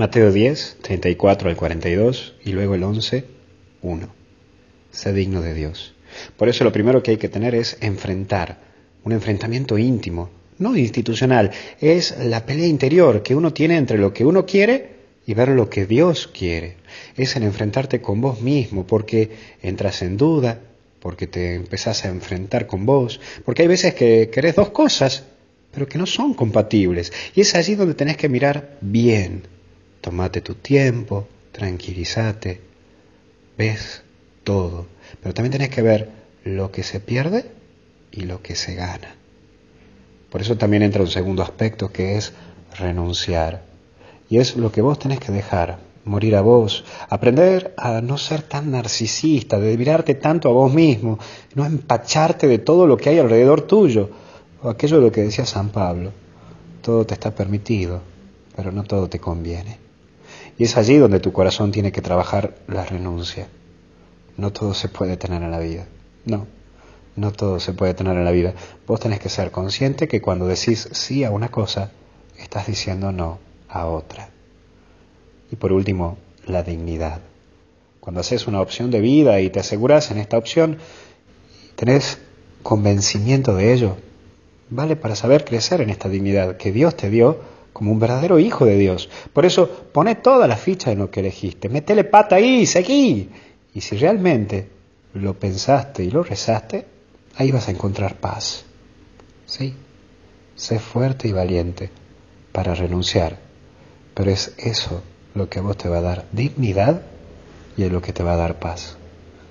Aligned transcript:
Mateo 0.00 0.32
10, 0.32 0.78
34 0.80 1.50
al 1.50 1.56
42 1.56 2.32
y 2.42 2.52
luego 2.52 2.74
el 2.74 2.84
11, 2.84 3.22
1. 3.82 4.08
Sé 4.90 5.12
digno 5.12 5.42
de 5.42 5.52
Dios. 5.52 5.92
Por 6.38 6.48
eso 6.48 6.64
lo 6.64 6.72
primero 6.72 7.02
que 7.02 7.10
hay 7.10 7.16
que 7.18 7.28
tener 7.28 7.54
es 7.54 7.76
enfrentar, 7.82 8.62
un 9.04 9.12
enfrentamiento 9.12 9.76
íntimo, 9.76 10.30
no 10.56 10.74
institucional, 10.74 11.50
es 11.82 12.16
la 12.18 12.46
pelea 12.46 12.66
interior 12.66 13.22
que 13.22 13.34
uno 13.34 13.52
tiene 13.52 13.76
entre 13.76 13.98
lo 13.98 14.14
que 14.14 14.24
uno 14.24 14.46
quiere 14.46 14.88
y 15.26 15.34
ver 15.34 15.50
lo 15.50 15.68
que 15.68 15.84
Dios 15.84 16.28
quiere. 16.28 16.76
Es 17.14 17.36
el 17.36 17.42
enfrentarte 17.42 18.00
con 18.00 18.22
vos 18.22 18.40
mismo, 18.40 18.86
porque 18.86 19.30
entras 19.60 20.00
en 20.00 20.16
duda, 20.16 20.62
porque 21.00 21.26
te 21.26 21.56
empezás 21.56 22.06
a 22.06 22.08
enfrentar 22.08 22.66
con 22.66 22.86
vos, 22.86 23.20
porque 23.44 23.60
hay 23.60 23.68
veces 23.68 23.92
que 23.92 24.30
querés 24.32 24.56
dos 24.56 24.70
cosas, 24.70 25.24
pero 25.70 25.86
que 25.86 25.98
no 25.98 26.06
son 26.06 26.32
compatibles. 26.32 27.12
Y 27.34 27.42
es 27.42 27.54
allí 27.54 27.74
donde 27.74 27.92
tenés 27.92 28.16
que 28.16 28.30
mirar 28.30 28.78
bien 28.80 29.59
Tomate 30.00 30.40
tu 30.40 30.54
tiempo, 30.54 31.28
tranquilízate, 31.52 32.60
ves 33.58 34.02
todo, 34.44 34.86
pero 35.20 35.34
también 35.34 35.52
tenés 35.52 35.68
que 35.68 35.82
ver 35.82 36.08
lo 36.44 36.70
que 36.70 36.82
se 36.82 37.00
pierde 37.00 37.50
y 38.10 38.22
lo 38.22 38.42
que 38.42 38.54
se 38.54 38.74
gana. 38.74 39.14
Por 40.30 40.40
eso 40.40 40.56
también 40.56 40.82
entra 40.82 41.02
un 41.02 41.10
segundo 41.10 41.42
aspecto 41.42 41.92
que 41.92 42.16
es 42.16 42.32
renunciar. 42.78 43.62
Y 44.28 44.38
es 44.38 44.56
lo 44.56 44.70
que 44.70 44.80
vos 44.80 44.98
tenés 44.98 45.18
que 45.18 45.32
dejar, 45.32 45.80
morir 46.04 46.36
a 46.36 46.40
vos, 46.40 46.84
aprender 47.08 47.74
a 47.76 48.00
no 48.00 48.16
ser 48.16 48.42
tan 48.42 48.70
narcisista, 48.70 49.58
de 49.58 49.76
mirarte 49.76 50.14
tanto 50.14 50.48
a 50.48 50.52
vos 50.52 50.72
mismo, 50.72 51.18
no 51.54 51.66
empacharte 51.66 52.46
de 52.46 52.58
todo 52.58 52.86
lo 52.86 52.96
que 52.96 53.10
hay 53.10 53.18
alrededor 53.18 53.62
tuyo, 53.62 54.10
aquello 54.62 54.98
de 54.98 55.06
lo 55.06 55.12
que 55.12 55.22
decía 55.22 55.46
San 55.46 55.70
Pablo, 55.70 56.12
todo 56.80 57.04
te 57.04 57.14
está 57.14 57.34
permitido, 57.34 58.00
pero 58.54 58.70
no 58.72 58.84
todo 58.84 59.08
te 59.08 59.18
conviene. 59.18 59.89
Y 60.60 60.64
es 60.64 60.76
allí 60.76 60.98
donde 60.98 61.20
tu 61.20 61.32
corazón 61.32 61.72
tiene 61.72 61.90
que 61.90 62.02
trabajar 62.02 62.54
la 62.68 62.84
renuncia. 62.84 63.48
No 64.36 64.52
todo 64.52 64.74
se 64.74 64.90
puede 64.90 65.16
tener 65.16 65.42
en 65.42 65.50
la 65.50 65.58
vida. 65.58 65.86
No, 66.26 66.46
no 67.16 67.32
todo 67.32 67.58
se 67.60 67.72
puede 67.72 67.94
tener 67.94 68.14
en 68.14 68.26
la 68.26 68.30
vida. 68.30 68.52
Vos 68.86 69.00
tenés 69.00 69.20
que 69.20 69.30
ser 69.30 69.52
consciente 69.52 70.06
que 70.06 70.20
cuando 70.20 70.46
decís 70.46 70.90
sí 70.92 71.24
a 71.24 71.30
una 71.30 71.50
cosa, 71.50 71.92
estás 72.38 72.66
diciendo 72.66 73.10
no 73.10 73.38
a 73.70 73.86
otra. 73.86 74.28
Y 75.50 75.56
por 75.56 75.72
último, 75.72 76.18
la 76.44 76.62
dignidad. 76.62 77.22
Cuando 78.00 78.20
haces 78.20 78.46
una 78.46 78.60
opción 78.60 78.90
de 78.90 79.00
vida 79.00 79.40
y 79.40 79.48
te 79.48 79.60
aseguras 79.60 80.10
en 80.10 80.18
esta 80.18 80.36
opción, 80.36 80.76
tenés 81.74 82.18
convencimiento 82.62 83.56
de 83.56 83.72
ello, 83.72 83.96
vale 84.68 84.94
para 84.94 85.16
saber 85.16 85.46
crecer 85.46 85.80
en 85.80 85.88
esta 85.88 86.10
dignidad 86.10 86.58
que 86.58 86.70
Dios 86.70 86.98
te 86.98 87.08
dio 87.08 87.38
como 87.80 87.92
un 87.92 87.98
verdadero 87.98 88.38
hijo 88.38 88.66
de 88.66 88.76
Dios. 88.76 89.08
Por 89.32 89.46
eso, 89.46 89.66
pone 89.66 90.16
toda 90.16 90.46
la 90.46 90.58
ficha 90.58 90.92
en 90.92 90.98
lo 90.98 91.10
que 91.10 91.20
elegiste, 91.20 91.70
metele 91.70 92.04
pata 92.04 92.36
ahí, 92.36 92.66
seguí. 92.66 93.30
Y 93.72 93.80
si 93.80 93.96
realmente 93.96 94.68
lo 95.14 95.32
pensaste 95.32 96.04
y 96.04 96.10
lo 96.10 96.22
rezaste, 96.22 96.84
ahí 97.36 97.50
vas 97.50 97.68
a 97.68 97.70
encontrar 97.70 98.16
paz. 98.16 98.66
¿Sí? 99.46 99.72
Sé 100.54 100.78
fuerte 100.78 101.26
y 101.28 101.32
valiente 101.32 101.88
para 102.52 102.74
renunciar, 102.74 103.38
pero 104.12 104.30
es 104.30 104.52
eso 104.58 105.02
lo 105.34 105.48
que 105.48 105.60
a 105.60 105.62
vos 105.62 105.78
te 105.78 105.88
va 105.88 105.96
a 105.96 106.02
dar 106.02 106.26
dignidad 106.32 107.00
y 107.78 107.84
es 107.84 107.90
lo 107.90 108.02
que 108.02 108.12
te 108.12 108.22
va 108.22 108.34
a 108.34 108.36
dar 108.36 108.58
paz. 108.58 108.98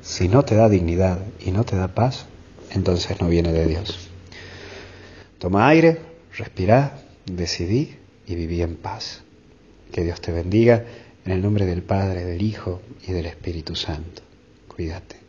Si 0.00 0.28
no 0.28 0.46
te 0.46 0.54
da 0.54 0.70
dignidad 0.70 1.18
y 1.44 1.50
no 1.50 1.64
te 1.64 1.76
da 1.76 1.88
paz, 1.88 2.24
entonces 2.70 3.20
no 3.20 3.28
viene 3.28 3.52
de 3.52 3.66
Dios. 3.66 4.08
Toma 5.38 5.68
aire, 5.68 6.00
respira, 6.32 7.02
decidí 7.26 7.98
y 8.26 8.34
viví 8.34 8.62
en 8.62 8.76
paz. 8.76 9.22
Que 9.92 10.02
Dios 10.02 10.20
te 10.20 10.32
bendiga 10.32 10.84
en 11.24 11.32
el 11.32 11.42
nombre 11.42 11.66
del 11.66 11.82
Padre, 11.82 12.24
del 12.24 12.42
Hijo 12.42 12.82
y 13.06 13.12
del 13.12 13.26
Espíritu 13.26 13.76
Santo. 13.76 14.22
Cuídate. 14.68 15.23